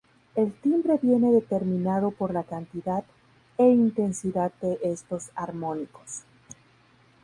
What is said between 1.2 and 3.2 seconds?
determinado por la cantidad